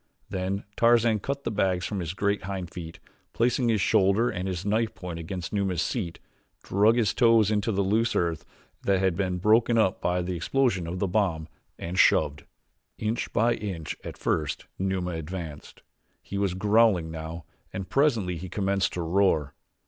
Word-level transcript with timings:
Then 0.31 0.63
Tarzan 0.77 1.19
cut 1.19 1.43
the 1.43 1.51
bags 1.51 1.85
from 1.85 1.99
the 1.99 2.11
great 2.15 2.45
hind 2.45 2.71
feet, 2.71 2.99
placed 3.33 3.57
his 3.59 3.81
shoulder 3.81 4.31
and 4.31 4.47
his 4.47 4.65
knife 4.65 4.95
point 4.95 5.19
against 5.19 5.53
Numa's 5.53 5.83
seat, 5.83 6.17
dug 6.67 6.95
his 6.95 7.13
toes 7.13 7.51
into 7.51 7.71
the 7.71 7.83
loose 7.83 8.15
earth 8.15 8.43
that 8.81 8.97
had 8.97 9.15
been 9.15 9.37
broken 9.37 9.77
up 9.77 10.01
by 10.01 10.23
the 10.23 10.35
explosion 10.35 10.87
of 10.87 10.97
the 10.97 11.07
bomb, 11.07 11.47
and 11.77 11.99
shoved. 11.99 12.45
Inch 12.97 13.31
by 13.31 13.53
inch 13.53 13.95
at 14.03 14.17
first 14.17 14.65
Numa 14.79 15.11
advanced. 15.11 15.83
He 16.23 16.39
was 16.39 16.55
growling 16.55 17.11
now 17.11 17.45
and 17.71 17.87
presently 17.87 18.37
he 18.37 18.49
commenced 18.49 18.93
to 18.93 19.01
roar. 19.03 19.53